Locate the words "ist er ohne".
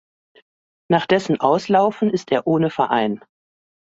2.09-2.71